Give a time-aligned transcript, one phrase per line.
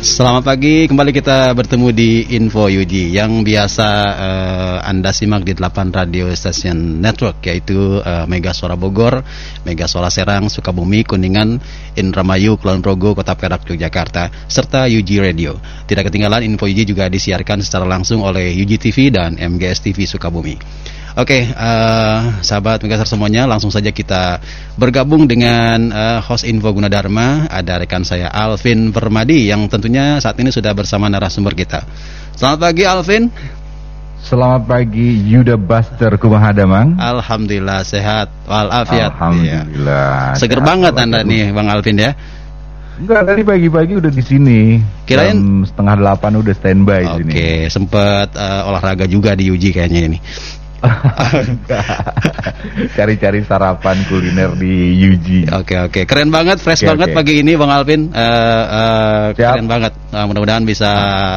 [0.00, 5.92] Selamat pagi, kembali kita bertemu di Info Yuji yang biasa uh, Anda simak di 8
[5.92, 9.20] radio station network yaitu uh, Mega Suara Bogor,
[9.68, 11.60] Mega Suara Serang, Sukabumi, Kuningan,
[12.00, 15.60] Indramayu, Kulon Progo, Kota Perak, Yogyakarta, serta Yuji Radio.
[15.84, 20.56] Tidak ketinggalan Info Yuji juga disiarkan secara langsung oleh Yuji TV dan MGS TV Sukabumi.
[21.18, 24.38] Oke, okay, uh, eh, sahabat Megasar semuanya, langsung saja kita
[24.78, 27.50] bergabung dengan uh, host Info Gunadarma.
[27.50, 31.82] Ada rekan saya Alvin Permadi yang tentunya saat ini sudah bersama narasumber kita.
[32.38, 33.26] Selamat pagi Alvin.
[34.22, 36.94] Selamat pagi Yuda Buster Kumahadamang.
[37.02, 39.10] Alhamdulillah sehat walafiat.
[39.10, 40.14] Alhamdulillah.
[40.30, 40.38] Ya.
[40.38, 42.14] Seger banget Anda nih Bang Alvin ya.
[43.00, 44.60] Enggak, tadi pagi-pagi udah di sini.
[45.08, 47.32] Kirain Jam setengah delapan udah standby di sini.
[47.32, 50.18] Oke, sempat uh, olahraga juga di Uji kayaknya ini.
[52.96, 55.52] Cari-cari sarapan kuliner di UG.
[55.52, 57.16] Oke oke, keren banget, fresh okay, banget okay.
[57.16, 58.08] pagi ini Bang Alvin.
[58.08, 59.92] Uh, uh, keren banget.
[60.10, 60.88] Uh, mudah-mudahan bisa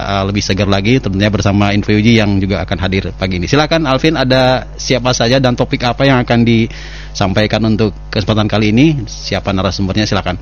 [0.08, 3.48] uh, lebih segar lagi, tentunya bersama Info UG yang juga akan hadir pagi ini.
[3.48, 9.04] Silakan Alvin, ada siapa saja dan topik apa yang akan disampaikan untuk kesempatan kali ini?
[9.08, 10.08] Siapa narasumbernya?
[10.08, 10.40] Silakan.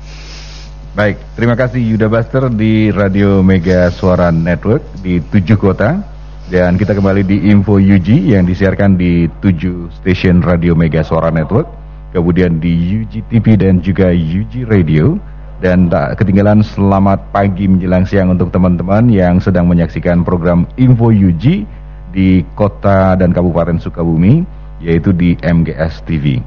[0.92, 6.11] Baik, terima kasih Yuda Buster di Radio Mega Suara Network di tujuh kota
[6.52, 11.64] dan kita kembali di Info UG yang disiarkan di 7 stasiun Radio Mega Suara Network,
[12.12, 15.16] kemudian di UG TV dan juga UG Radio.
[15.64, 21.64] Dan tak ketinggalan selamat pagi menjelang siang untuk teman-teman yang sedang menyaksikan program Info UG
[22.12, 24.44] di kota dan kabupaten Sukabumi,
[24.84, 26.42] yaitu di MGS TV.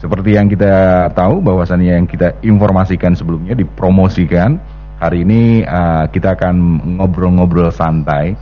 [0.00, 4.56] Seperti yang kita tahu bahwasannya yang kita informasikan sebelumnya dipromosikan,
[4.96, 6.54] hari ini uh, kita akan
[6.96, 8.38] ngobrol-ngobrol santai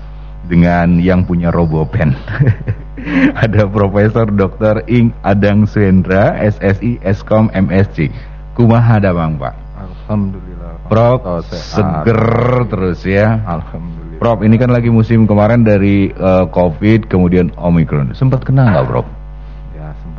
[0.48, 2.16] dengan yang punya RoboPen.
[3.44, 4.82] Ada Profesor Dr.
[4.90, 8.10] Ing Adang Suendra, SSI Eskom MSc.
[8.58, 9.54] Kumaha ada Bang Pak?
[9.78, 10.90] Alhamdulillah.
[10.90, 13.38] Prof, seger terus ya.
[13.46, 14.18] Alhamdulillah.
[14.18, 18.18] Prof, ini kan lagi musim kemarin dari uh, COVID kemudian Omicron.
[18.18, 19.06] Sempat kena nggak, Prof?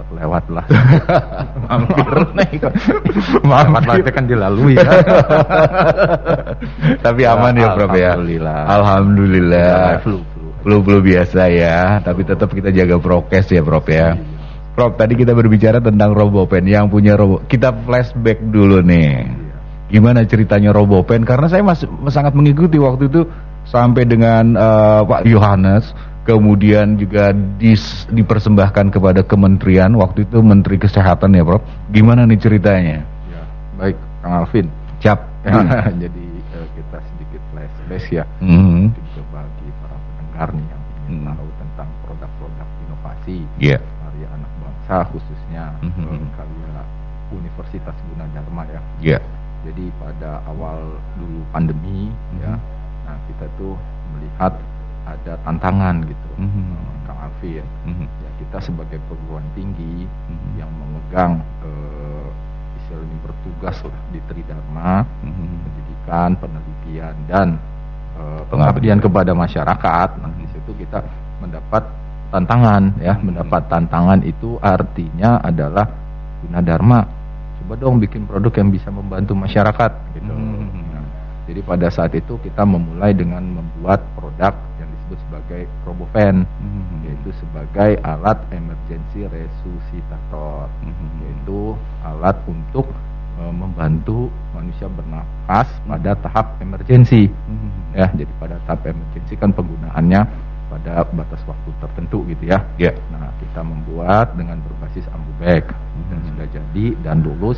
[0.09, 0.65] Ya, lewat lah.
[1.69, 2.09] Mampir.
[3.45, 4.89] Mampir lah kan dilalui ya.
[7.05, 8.17] Tapi aman ya, Prof ya.
[8.17, 8.59] Alhamdulillah.
[8.65, 9.77] Alhamdulillah.
[9.93, 10.17] Ya, flu
[10.59, 14.19] flu-flu biasa ya, tapi tetap kita jaga prokes ya, Prof ya.
[14.75, 17.43] Prof, tadi kita berbicara tentang Robopen yang punya Robo.
[17.47, 19.27] Kita flashback dulu nih.
[19.89, 21.23] Gimana ceritanya Robopen?
[21.23, 23.23] Karena saya masih sangat mengikuti waktu itu
[23.67, 25.91] sampai dengan uh, Pak Yohanes,
[26.27, 31.63] kemudian juga dis, dipersembahkan kepada kementerian waktu itu Menteri Kesehatan ya, Prof.
[31.91, 33.03] Gimana nih ceritanya?
[33.29, 33.43] Ya,
[33.79, 34.67] baik, Kang Alvin.
[34.99, 35.19] Cap.
[36.03, 36.25] Jadi
[36.55, 38.23] uh, kita sedikit flashback ya.
[38.43, 39.09] Mm -hmm
[40.39, 41.27] pendengar nih yang ingin hmm.
[41.35, 43.81] tahu tentang produk-produk inovasi yeah.
[43.83, 46.19] karya anak bangsa khususnya mm -hmm.
[46.39, 46.71] karya
[47.29, 48.81] Universitas Gunadarma ya.
[49.03, 49.21] Yeah.
[49.67, 52.39] Jadi pada awal dulu pandemi mm -hmm.
[52.39, 52.53] ya,
[53.03, 53.75] nah kita tuh
[54.15, 54.55] melihat
[55.05, 57.05] ada tantangan gitu, mm -hmm.
[57.07, 57.65] Kang Alvin.
[57.85, 58.07] Mm -hmm.
[58.23, 60.51] Ya kita sebagai perguruan tinggi mm -hmm.
[60.59, 61.33] yang memegang
[61.63, 62.27] uh,
[62.83, 65.51] istilahnya bertugas lah di Tridharma, mm -hmm.
[65.63, 67.47] pendidikan, penelitian dan
[68.19, 70.09] uh, pengabdian kepada masyarakat.
[70.19, 70.99] Nah, di situ kita
[71.39, 71.83] mendapat
[72.29, 75.85] tantangan ya, mendapat tantangan itu artinya adalah
[76.45, 77.01] guna dharma.
[77.59, 80.08] Coba dong bikin produk yang bisa membantu masyarakat
[81.49, 87.09] jadi pada saat itu kita memulai dengan membuat produk yang disebut sebagai RoboFan, hmm.
[87.09, 91.25] yaitu sebagai alat emergency resusitator, hmm.
[91.25, 91.73] yaitu
[92.05, 92.85] alat untuk
[93.41, 97.25] e, membantu manusia bernafas pada tahap emergensi.
[97.25, 100.21] Hmm ya jadi pada tahap emergency kan penggunaannya
[100.69, 102.61] pada batas waktu tertentu gitu ya.
[102.77, 102.93] Ya.
[103.09, 106.05] Nah kita membuat dengan berbasis ambu bag hmm.
[106.13, 107.57] dan sudah jadi dan lulus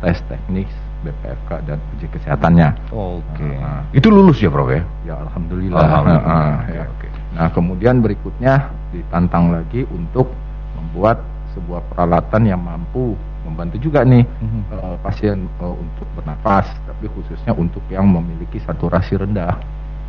[0.00, 0.68] tes teknik
[1.06, 2.68] BPFK dan uji kesehatannya.
[2.90, 3.22] Oke.
[3.38, 3.54] Okay.
[3.62, 4.82] Nah, itu lulus ya Prof ya?
[5.06, 5.78] Ya alhamdulillah.
[5.86, 6.26] alhamdulillah.
[6.26, 6.84] Nah, ya.
[6.90, 7.10] okay.
[7.36, 10.34] nah kemudian berikutnya ditantang lagi untuk
[10.74, 11.22] membuat
[11.54, 13.16] sebuah peralatan yang mampu
[13.46, 14.62] membantu juga nih mm-hmm.
[14.74, 19.54] uh, pasien uh, untuk bernafas tapi khususnya untuk yang memiliki saturasi rendah.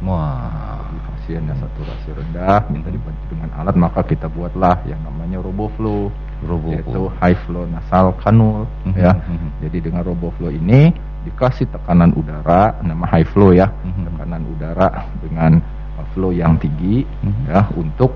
[0.06, 6.14] Wah, pasien yang saturasi rendah minta dibantu dengan alat maka kita buatlah yang namanya RoboFlow,
[6.46, 9.00] Robo yaitu high flow nasal kanul mm-hmm.
[9.00, 9.14] ya.
[9.18, 9.50] Mm-hmm.
[9.66, 10.94] Jadi dengan RoboFlow ini
[11.26, 14.04] dikasih tekanan udara nama high flow ya, mm-hmm.
[14.06, 14.88] tekanan udara
[15.24, 15.52] dengan
[16.14, 17.50] flow yang tinggi mm-hmm.
[17.50, 18.14] ya untuk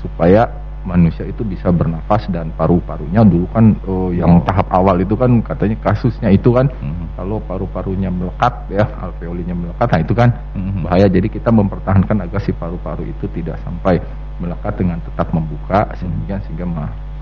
[0.00, 0.48] supaya
[0.84, 5.76] manusia itu bisa bernafas dan paru-parunya dulu kan oh, yang tahap awal itu kan katanya
[5.84, 7.20] kasusnya itu kan hmm.
[7.20, 10.88] kalau paru-parunya melekat ya alveolinya melekat nah itu kan hmm.
[10.88, 14.00] bahaya jadi kita mempertahankan agar si paru-paru itu tidak sampai
[14.40, 16.64] melekat dengan tetap membuka sehingga sehingga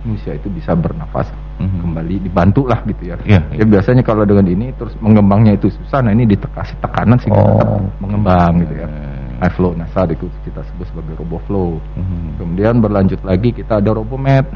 [0.05, 1.29] manusia itu bisa bernafas
[1.59, 1.83] hmm.
[1.83, 3.17] kembali dibantu lah gitu ya.
[3.27, 3.63] Yeah, yeah.
[3.63, 7.59] Ya biasanya kalau dengan ini terus mengembangnya itu susah nah ini dikasih tekanan sehingga oh.
[7.59, 8.89] tetap mengembang gitu ya.
[9.39, 11.79] High flow nasal itu kita sebut sebagai RoboFlow.
[11.79, 12.23] Mm-hmm.
[12.43, 14.47] Kemudian berlanjut lagi kita ada RoboMed.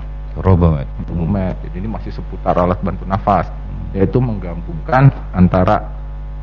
[0.42, 0.88] RoboMed.
[1.06, 1.56] RoboMed.
[1.70, 3.94] Jadi ini masih seputar alat bantu nafas, mm-hmm.
[3.94, 5.86] yaitu menggabungkan antara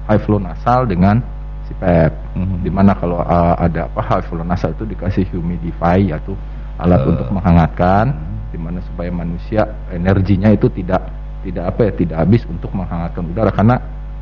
[0.08, 1.20] high flow nasal dengan
[1.68, 2.12] CPAP.
[2.40, 2.60] Mm-hmm.
[2.64, 6.32] Di mana kalau uh, ada apa high flow nasal itu dikasih humidify yaitu
[6.80, 7.12] alat uh.
[7.12, 8.29] untuk menghangatkan, mm-hmm.
[8.50, 11.10] Di mana supaya manusia energinya itu tidak
[11.46, 13.76] tidak apa ya tidak habis untuk menghangatkan udara karena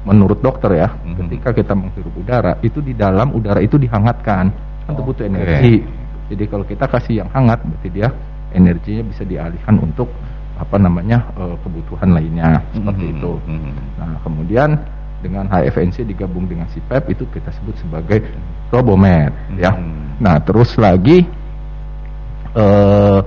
[0.07, 1.15] menurut dokter ya, mm-hmm.
[1.27, 4.45] ketika kita menghirup udara, itu di dalam udara itu dihangatkan,
[4.87, 5.83] kan oh, butuh energi.
[5.83, 6.31] Okay.
[6.31, 8.07] Jadi kalau kita kasih yang hangat, berarti dia
[8.55, 10.07] energinya bisa dialihkan untuk
[10.57, 13.19] apa namanya uh, kebutuhan lainnya seperti mm-hmm.
[13.19, 13.31] itu.
[13.45, 13.73] Mm-hmm.
[13.99, 14.69] Nah kemudian
[15.21, 18.25] dengan HFNC digabung dengan CPAP itu kita sebut sebagai
[18.71, 19.59] Robomed mm-hmm.
[19.61, 19.71] ya.
[20.17, 21.27] Nah terus lagi
[22.57, 23.21] uh,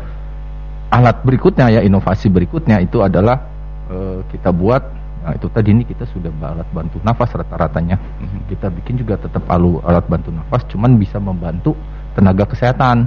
[1.01, 3.41] alat berikutnya ya inovasi berikutnya itu adalah
[3.89, 7.97] uh, kita buat Nah itu tadi ini kita sudah alat bantu nafas rata-ratanya.
[8.01, 8.41] Mm-hmm.
[8.49, 11.77] Kita bikin juga tetap alu alat bantu nafas, cuman bisa membantu
[12.17, 13.05] tenaga kesehatan.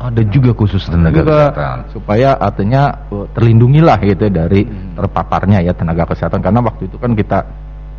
[0.00, 1.78] Ada juga khusus tenaga juga, kesehatan.
[1.94, 4.96] Supaya artinya uh, terlindungilah gitu ya dari hmm.
[4.98, 6.42] terpaparnya ya tenaga kesehatan.
[6.42, 7.46] Karena waktu itu kan kita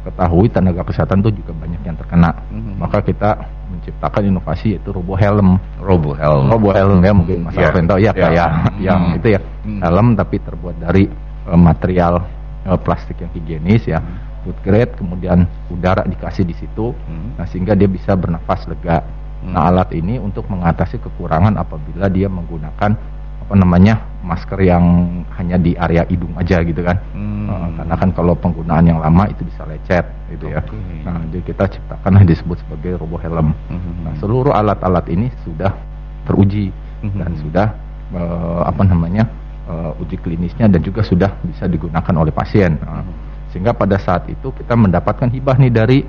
[0.01, 2.31] ketahui tenaga kesehatan itu juga banyak yang terkena.
[2.49, 2.77] Hmm.
[2.81, 3.37] Maka kita
[3.69, 5.61] menciptakan inovasi yaitu robo helm.
[5.77, 6.49] Robo helm.
[6.49, 7.69] Robo helm ya mungkin Mas yeah.
[7.69, 8.13] Alvin tahu ya yeah.
[8.17, 8.79] kayak hmm.
[8.81, 9.79] yang itu ya hmm.
[9.81, 11.03] helm tapi terbuat dari
[11.47, 12.13] uh, material
[12.65, 14.45] uh, plastik yang higienis ya hmm.
[14.45, 17.39] food grade kemudian udara dikasih di situ hmm.
[17.39, 19.53] nah sehingga dia bisa bernafas lega hmm.
[19.53, 22.91] nah alat ini untuk mengatasi kekurangan apabila dia menggunakan
[23.41, 24.85] apa namanya masker yang
[25.37, 27.49] hanya di area hidung aja gitu kan hmm.
[27.49, 30.57] uh, karena kan kalau penggunaan yang lama itu bisa lecet gitu okay.
[30.57, 30.61] ya
[31.05, 34.05] nah jadi kita ciptakan disebut sebagai robo helm hmm.
[34.05, 35.73] nah seluruh alat-alat ini sudah
[36.25, 36.69] teruji
[37.01, 37.17] hmm.
[37.17, 37.67] dan sudah
[38.13, 39.25] uh, apa namanya
[39.67, 42.77] uh, uji klinisnya dan juga sudah bisa digunakan oleh pasien.
[42.81, 43.03] Uh,
[43.51, 45.99] sehingga pada saat itu kita mendapatkan hibah nih dari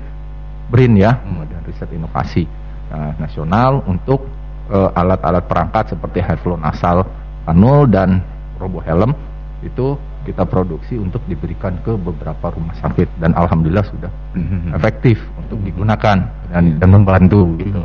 [0.71, 2.47] BRIN ya, Badan Riset Inovasi
[2.91, 4.23] uh, Nasional untuk
[4.71, 7.03] uh, alat-alat perangkat seperti high flow nasal
[7.43, 8.23] kanul dan
[8.57, 9.11] robo helm
[9.63, 14.71] itu kita produksi untuk diberikan ke beberapa rumah sakit dan alhamdulillah sudah mm-hmm.
[14.75, 16.17] efektif untuk digunakan
[16.51, 17.83] dan, dan membantu gitu.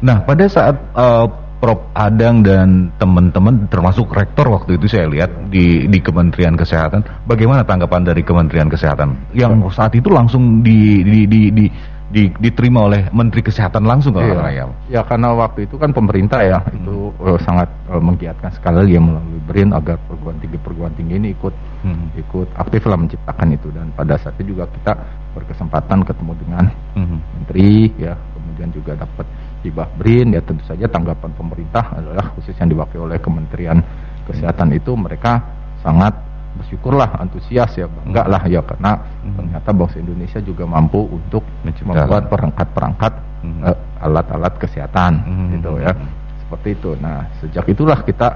[0.00, 1.26] Nah, pada saat uh,
[1.60, 7.68] Prof Adang dan teman-teman termasuk rektor waktu itu saya lihat di di Kementerian Kesehatan bagaimana
[7.68, 9.36] tanggapan dari Kementerian Kesehatan?
[9.36, 11.66] Yang saat itu langsung di di di, di
[12.10, 14.66] di, diterima oleh Menteri Kesehatan langsung kalau iya.
[14.90, 16.76] ya karena waktu itu kan pemerintah ya hmm.
[16.82, 21.28] itu uh, sangat uh, menggiatkan sekali lagi melalui BRIN agar perguruan tinggi perguruan tinggi ini
[21.30, 21.54] ikut
[21.86, 22.18] hmm.
[22.18, 24.92] ikut aktif lah menciptakan itu dan pada saat itu juga kita
[25.38, 26.64] berkesempatan ketemu dengan
[26.98, 27.18] hmm.
[27.38, 29.26] menteri ya kemudian juga dapat
[29.62, 33.78] hibah BRIN ya tentu saja tanggapan pemerintah adalah khusus yang diwakili oleh Kementerian
[34.26, 35.42] Kesehatan itu mereka
[35.82, 36.14] sangat
[36.58, 39.34] bersyukurlah antusias ya bangga lah ya karena hmm.
[39.38, 43.12] ternyata bangsa Indonesia juga mampu untuk membuat perangkat-perangkat
[43.46, 43.60] hmm.
[43.64, 45.48] uh, alat-alat kesehatan hmm.
[45.58, 45.92] gitu ya
[46.46, 48.28] seperti itu nah sejak itulah kita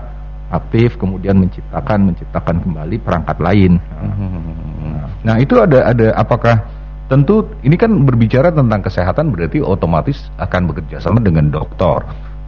[0.55, 6.63] aktif kemudian menciptakan menciptakan kembali perangkat lain nah, nah itu ada ada apakah
[7.05, 12.01] Tentu ini kan berbicara tentang kesehatan berarti otomatis akan bekerja sama dengan dokter.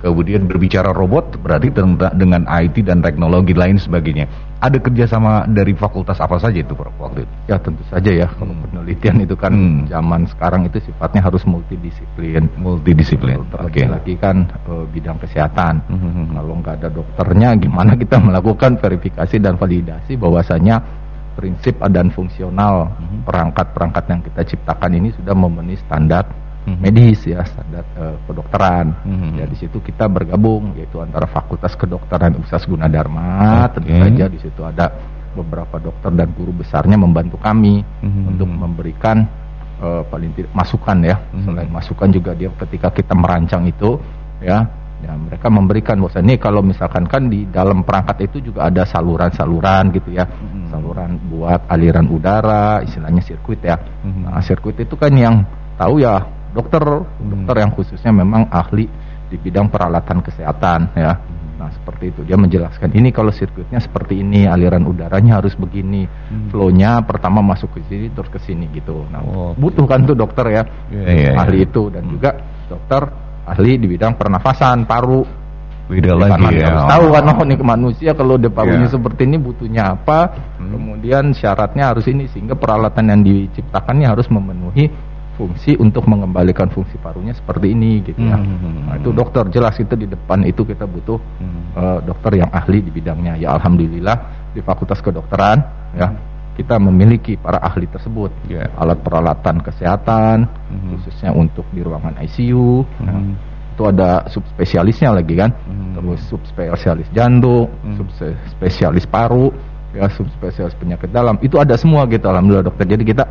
[0.06, 4.30] Kemudian berbicara robot berarti tentang dengan IT dan teknologi lain sebagainya.
[4.62, 7.34] Ada kerjasama dari fakultas apa saja itu Prof waktu itu?
[7.50, 8.30] Ya tentu saja ya.
[8.30, 8.70] Kalau hmm.
[8.70, 9.90] penelitian itu kan hmm.
[9.90, 12.46] zaman sekarang itu sifatnya harus multidisiplin.
[12.54, 13.42] Multidisiplin.
[13.50, 13.82] Oke.
[13.82, 13.86] Okay.
[13.90, 15.82] Lagi kan e, bidang kesehatan.
[15.90, 16.26] Hmm, hmm, hmm.
[16.38, 20.78] Kalau nggak ada dokternya, gimana kita melakukan verifikasi dan validasi bahwasanya
[21.34, 22.94] prinsip dan fungsional
[23.26, 26.82] perangkat-perangkat yang kita ciptakan ini sudah memenuhi standar mm-hmm.
[26.82, 29.30] medis ya standar uh, kedokteran mm-hmm.
[29.38, 33.78] ya di situ kita bergabung yaitu antara Fakultas Kedokteran Universitas Gunadarma okay.
[33.78, 34.86] tentu saja di situ ada
[35.36, 38.30] beberapa dokter dan guru besarnya membantu kami mm-hmm.
[38.34, 39.22] untuk memberikan
[39.78, 41.44] uh, paling tidak masukan ya mm-hmm.
[41.46, 43.96] selain masukan juga dia ketika kita merancang itu
[44.42, 44.66] ya
[45.04, 49.92] Ya, mereka memberikan bahwa ini kalau misalkan kan di dalam perangkat itu juga ada saluran-saluran
[49.92, 50.24] gitu ya.
[50.24, 50.72] Hmm.
[50.72, 53.76] Saluran buat aliran udara, istilahnya sirkuit ya.
[53.76, 54.24] Hmm.
[54.24, 55.44] Nah, sirkuit itu kan yang
[55.76, 56.24] tahu ya
[56.56, 57.28] dokter, hmm.
[57.28, 58.88] dokter yang khususnya memang ahli
[59.28, 61.20] di bidang peralatan kesehatan ya.
[61.56, 62.20] Nah, seperti itu.
[62.24, 66.04] Dia menjelaskan ini kalau sirkuitnya seperti ini, aliran udaranya harus begini.
[66.04, 66.52] Hmm.
[66.52, 69.04] Flow-nya pertama masuk ke sini terus ke sini gitu.
[69.08, 70.62] Nah, oh, butuh kan tuh dokter ya.
[70.92, 71.68] Yeah, yeah, ahli yeah.
[71.68, 72.12] itu dan hmm.
[72.16, 72.30] juga
[72.68, 73.02] dokter
[73.46, 75.46] ahli di bidang pernafasan paru
[75.86, 76.66] Beda lagi Karena ya.
[76.66, 78.94] harus tahu kan oh nih manusia kalau parunya Iya.
[78.98, 80.18] seperti ini butuhnya apa,
[80.58, 80.74] Hmm.
[80.74, 84.90] kemudian syaratnya harus ini sehingga peralatan yang diciptakannya harus memenuhi
[85.36, 88.40] fungsi untuk mengembalikan fungsi parunya seperti ini gitu ya.
[88.40, 88.88] Hmm.
[88.88, 91.76] Nah, itu dokter jelas itu di depan itu kita butuh Hmm.
[91.76, 93.36] eh, dokter yang ahli di bidangnya.
[93.36, 94.16] Ya alhamdulillah
[94.56, 95.60] di Fakultas Kedokteran
[95.92, 96.08] ya
[96.56, 98.32] kita memiliki para ahli tersebut.
[98.48, 98.72] Ya.
[98.80, 100.96] Alat peralatan kesehatan Hmm.
[100.96, 102.80] khususnya untuk di ruangan ICU.
[103.04, 103.36] Nah, Hmm.
[103.76, 105.52] itu ada subspesialisnya lagi kan.
[105.52, 105.92] Hmm.
[106.00, 108.00] Terus subspesialis jantung, Hmm.
[108.00, 109.52] subspesialis paru,
[109.92, 111.36] ya subspesialis penyakit dalam.
[111.44, 112.88] Itu ada semua gitu alhamdulillah dokter.
[112.88, 113.24] Jadi kita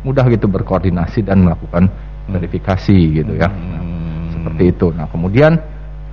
[0.00, 1.88] mudah gitu berkoordinasi dan melakukan
[2.30, 3.48] verifikasi gitu ya.
[3.50, 4.30] Nah, Hmm.
[4.32, 4.86] seperti itu.
[4.94, 5.58] Nah, kemudian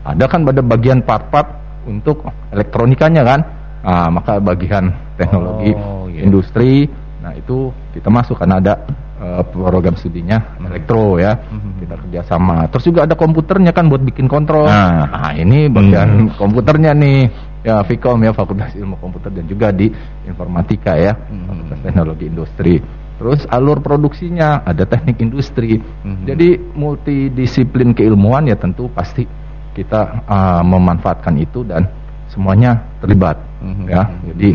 [0.03, 1.47] ada kan pada bagian part-part
[1.85, 3.39] untuk elektronikanya kan.
[3.85, 6.27] Nah, maka bagian teknologi Oh, iya.
[6.27, 6.89] industri,
[7.23, 8.75] nah itu kita masuk karena ada
[9.17, 10.69] eh, program studinya Hmm.
[10.69, 11.33] elektro ya.
[11.81, 12.69] Kita kerjasama.
[12.69, 14.69] Terus juga ada komputernya kan buat bikin kontrol.
[14.69, 15.09] Nah.
[15.09, 17.25] Nah, ini bagian komputernya nih.
[17.65, 19.89] Ya, Vkom ya Fakultas Ilmu Komputer dan juga di
[20.29, 21.17] informatika ya,
[21.49, 22.75] Fakultas Teknologi Industri.
[23.17, 25.81] Terus alur produksinya ada teknik industri.
[26.23, 29.25] Jadi multidisiplin keilmuan ya tentu pasti
[29.73, 31.85] kita ah, memanfaatkan itu dan
[32.29, 33.85] semuanya terlibat Mhm.
[33.89, 34.03] ya.
[34.33, 34.49] Jadi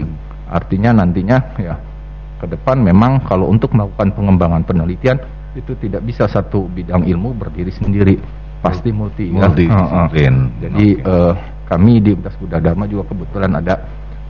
[0.47, 1.75] artinya nantinya ya
[2.39, 5.19] ke depan memang kalau untuk melakukan pengembangan penelitian
[5.55, 8.19] itu tidak bisa satu bidang ilmu berdiri sendiri,
[8.63, 9.31] pasti multi.
[9.31, 9.43] ya.
[9.47, 10.35] Multidisiplin.
[10.35, 10.63] Heeh.
[10.63, 11.33] Jadi eh,
[11.67, 13.75] kami di Universitas Buddha Dharma juga kebetulan ada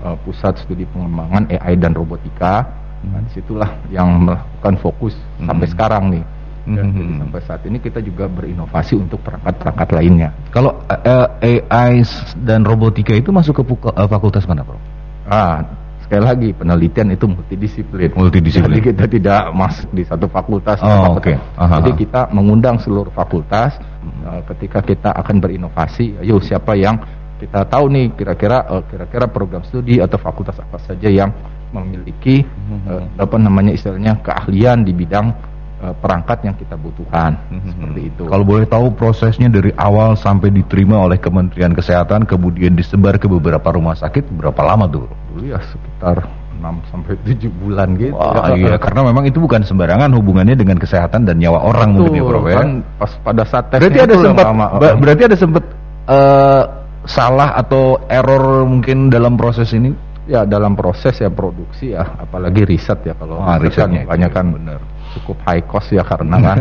[0.09, 2.81] eh, pusat studi pengembangan AI dan robotika.
[3.03, 6.25] Nah, di situlah yang melakukan fokus sampai sekarang nih.
[6.63, 6.95] Dan Mhm.
[6.95, 10.31] jadi sampai saat ini kita juga berinovasi untuk perangkat-perangkat lainnya.
[10.55, 12.07] Kalau eh, AI
[12.47, 14.79] dan robotika itu masuk ke eh, fakultas mana, Bro?
[15.27, 15.67] Ah,
[16.07, 18.15] sekali lagi penelitian itu multidisiplin.
[18.15, 18.79] Multidisiplin.
[18.79, 20.79] Jadi kita tidak masuk di satu fakultas.
[20.79, 21.35] Oh, oke.
[21.59, 21.83] Aha.
[21.83, 23.75] Jadi kita mengundang seluruh fakultas
[24.07, 26.23] eh, ketika kita akan berinovasi.
[26.23, 26.95] Ayo siapa yang
[27.43, 31.35] kita tahu nih kira-kira eh, kira-kira program studi atau fakultas apa saja yang
[31.73, 32.45] memiliki
[32.89, 35.33] eh, apa namanya istilahnya keahlian di bidang
[35.81, 38.23] eh, perangkat yang kita butuhkan seperti itu.
[38.29, 43.73] Kalau boleh tahu prosesnya dari awal sampai diterima oleh Kementerian Kesehatan kemudian disebar ke beberapa
[43.73, 45.09] rumah sakit berapa lama tuh?
[45.33, 46.23] Dulu ya sekitar
[46.63, 48.15] 6 sampai 7 bulan gitu.
[48.15, 48.55] Wah, ya.
[48.55, 52.39] iya, karena memang itu bukan sembarangan hubungannya dengan kesehatan dan nyawa orang mungkin ya, Betul,
[52.39, 52.57] Bro ya.
[52.63, 52.69] kan
[53.03, 54.67] pas pada saat tesnya Berarti ada sempat lama.
[54.79, 55.65] ba- berarti ada sempat
[56.07, 56.63] eh,
[57.03, 59.91] salah atau error mungkin dalam proses ini?
[60.33, 64.09] Ya dalam proses ya produksi ya apalagi riset ya kalau Ah, riset kan risetnya itu,
[64.09, 64.81] banyak kan benar.
[65.13, 66.57] cukup high cost ya karena kan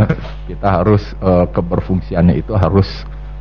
[0.50, 2.86] kita harus eh, keberfungsiannya itu harus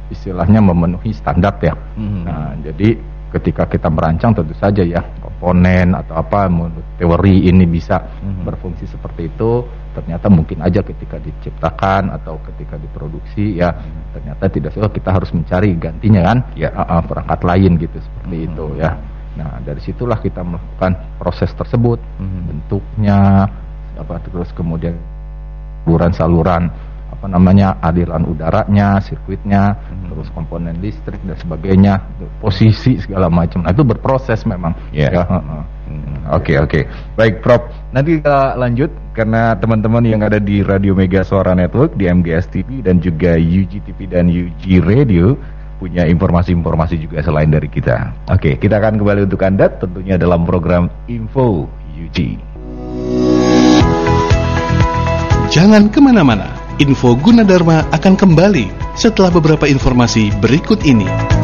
[0.09, 1.77] istilahnya memenuhi standar ya.
[1.93, 2.21] Mhm.
[2.25, 2.97] Nah, jadi
[3.29, 8.41] ketika kita merancang tentu saja ya komponen atau apa menurut teori ini bisa Mhm.
[8.47, 13.69] berfungsi seperti itu ternyata mungkin aja ketika diciptakan atau ketika diproduksi ya
[14.11, 16.69] ternyata tidak sesuai kita harus mencari gantinya kan Ya.
[16.73, 18.91] Ah, perangkat lain gitu seperti itu ya
[19.35, 22.41] nah dari situlah kita melakukan proses tersebut Mhm.
[22.47, 23.19] bentuknya
[23.95, 24.95] apa terus kemudian
[25.83, 26.67] saluran-saluran
[27.05, 30.07] apa namanya aliran udaranya sirkuitnya Mhm.
[30.11, 32.01] terus komponen listrik dan sebagainya
[32.41, 35.11] posisi segala macam nah itu berproses memang Ya.
[35.13, 35.23] ya.
[35.27, 35.63] Hmm,
[36.33, 37.61] Oke oke baik Prof
[37.93, 42.81] nanti kita lanjut karena teman-teman yang ada di Radio Mega Suara Network di MGS TV
[42.81, 45.37] dan juga UG TV dan UG Radio
[45.85, 48.25] punya informasi-informasi juga selain dari kita.
[48.33, 52.41] Oke kita akan kembali untuk anda tentunya dalam program Info UG.
[55.53, 56.51] Jangan ke mana-mana,
[56.81, 61.34] info Gunadarma akan kembali setelah beberapa informasi berikut ini.